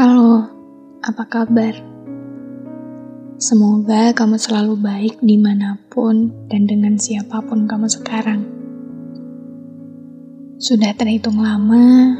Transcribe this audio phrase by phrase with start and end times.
[0.00, 0.48] Halo,
[1.04, 1.76] apa kabar?
[3.36, 8.40] Semoga kamu selalu baik di mana pun dan dengan siapa pun kamu sekarang.
[10.56, 12.16] Sudah terhitung lama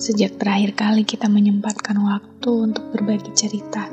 [0.00, 3.92] sejak terakhir kali kita menyempatkan waktu untuk berbagi cerita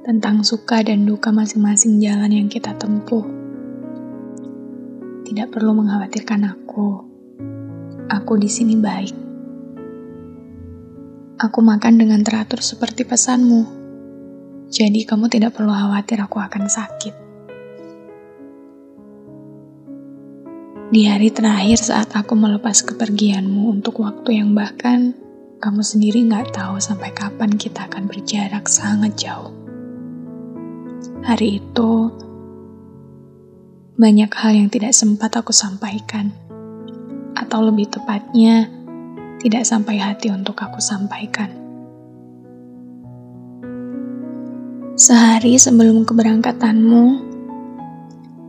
[0.00, 3.28] tentang suka dan duka masing-masing jalan yang kita tempuh.
[5.20, 6.88] Tidak perlu mengkhawatirkan aku.
[8.08, 9.25] Aku di sini baik.
[11.36, 13.68] Aku makan dengan teratur seperti pesanmu.
[14.72, 17.12] Jadi kamu tidak perlu khawatir aku akan sakit.
[20.88, 25.12] Di hari terakhir saat aku melepas kepergianmu untuk waktu yang bahkan
[25.60, 29.52] kamu sendiri nggak tahu sampai kapan kita akan berjarak sangat jauh.
[31.20, 31.92] Hari itu,
[34.00, 36.32] banyak hal yang tidak sempat aku sampaikan.
[37.36, 38.75] Atau lebih tepatnya,
[39.40, 41.52] tidak sampai hati untuk aku sampaikan.
[44.96, 47.04] Sehari sebelum keberangkatanmu,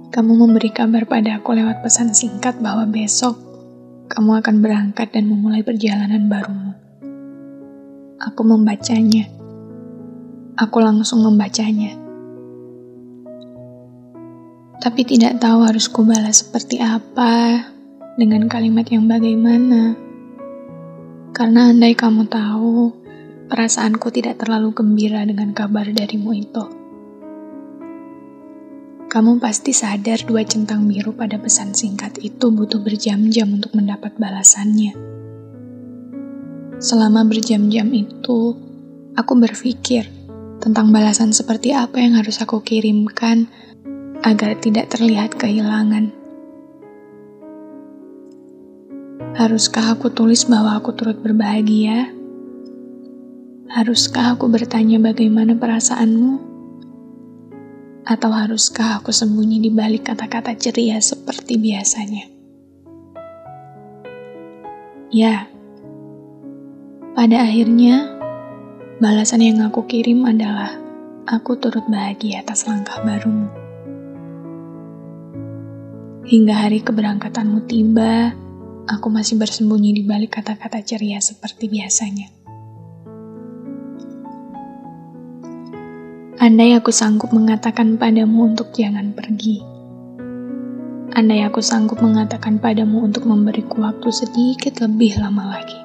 [0.08, 3.36] kamu memberi kabar pada aku lewat pesan singkat bahwa besok
[4.08, 6.72] kamu akan berangkat dan memulai perjalanan barumu.
[8.24, 9.28] Aku membacanya.
[10.56, 11.94] Aku langsung membacanya.
[14.80, 17.68] Tapi tidak tahu harus kubalas seperti apa
[18.16, 20.07] dengan kalimat yang bagaimana.
[21.38, 22.90] Karena andai kamu tahu,
[23.46, 26.66] perasaanku tidak terlalu gembira dengan kabar darimu itu.
[29.06, 34.98] Kamu pasti sadar dua centang biru pada pesan singkat itu butuh berjam-jam untuk mendapat balasannya.
[36.82, 38.58] Selama berjam-jam itu,
[39.14, 40.10] aku berpikir
[40.58, 43.46] tentang balasan seperti apa yang harus aku kirimkan
[44.26, 46.10] agar tidak terlihat kehilangan.
[49.38, 52.10] Haruskah aku tulis bahwa aku turut berbahagia?
[53.70, 56.42] Haruskah aku bertanya bagaimana perasaanmu?
[58.02, 62.26] Atau haruskah aku sembunyi di balik kata-kata ceria seperti biasanya?
[65.14, 65.46] Ya,
[67.14, 68.18] pada akhirnya
[68.98, 70.74] balasan yang aku kirim adalah
[71.30, 73.54] aku turut bahagia atas langkah barumu.
[76.26, 78.34] Hingga hari keberangkatanmu tiba,
[78.88, 82.32] aku masih bersembunyi di balik kata-kata ceria seperti biasanya.
[86.40, 89.60] Andai aku sanggup mengatakan padamu untuk jangan pergi.
[91.12, 95.80] Andai aku sanggup mengatakan padamu untuk memberiku waktu sedikit lebih lama lagi.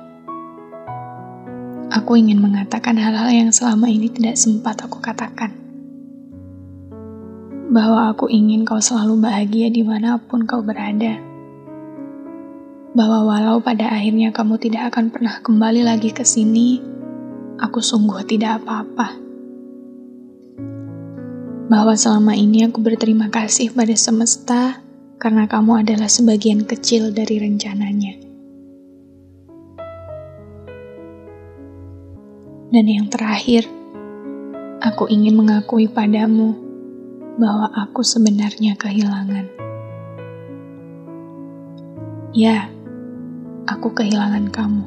[1.92, 5.50] Aku ingin mengatakan hal-hal yang selama ini tidak sempat aku katakan.
[7.72, 11.31] Bahwa aku ingin kau selalu bahagia di mana pun kau berada
[12.92, 16.76] bahwa walau pada akhirnya kamu tidak akan pernah kembali lagi ke sini,
[17.56, 19.16] aku sungguh tidak apa-apa.
[21.72, 24.84] Bahwa selama ini aku berterima kasih pada semesta
[25.16, 28.20] karena kamu adalah sebagian kecil dari rencananya.
[32.72, 33.69] Dan yang terakhir,
[34.84, 36.56] aku ingin mengakui padamu
[37.41, 39.48] bahwa aku sebenarnya kehilangan.
[42.32, 42.72] Ya,
[43.67, 44.84] aku kehilangan kamu.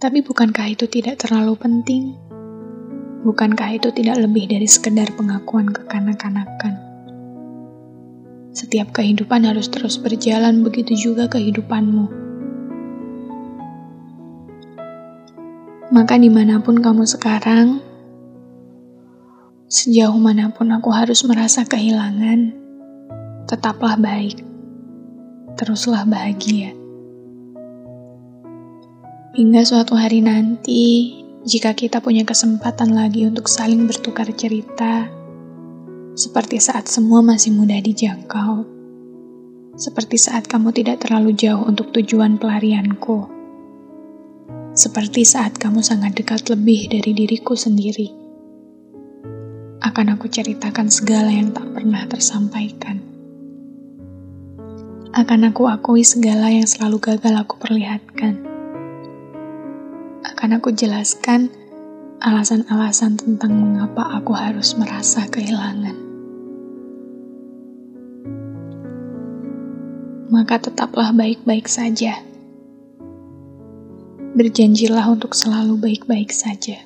[0.00, 2.16] Tapi bukankah itu tidak terlalu penting?
[3.24, 6.76] Bukankah itu tidak lebih dari sekedar pengakuan kekanak-kanakan?
[8.52, 12.06] Setiap kehidupan harus terus berjalan, begitu juga kehidupanmu.
[15.88, 17.80] Maka di mana pun kamu sekarang,
[19.72, 22.52] sejauh mana pun aku harus merasa kehilangan,
[23.48, 24.53] tetaplah baik
[25.64, 26.76] teruslah bahagia.
[29.32, 35.08] Hingga suatu hari nanti, jika kita punya kesempatan lagi untuk saling bertukar cerita,
[36.12, 38.68] seperti saat semua masih mudah dijangkau,
[39.80, 43.24] seperti saat kamu tidak terlalu jauh untuk tujuan pelarianku,
[44.76, 48.12] seperti saat kamu sangat dekat lebih dari diriku sendiri.
[49.80, 53.13] Akan aku ceritakan segala yang tak pernah tersampaikan
[55.14, 58.34] akan aku akui segala yang selalu gagal aku perlihatkan.
[60.26, 61.54] Akan aku jelaskan
[62.18, 65.94] alasan-alasan tentang mengapa aku harus merasa kehilangan.
[70.34, 72.18] Maka tetaplah baik-baik saja.
[74.34, 76.82] Berjanjilah untuk selalu baik-baik saja.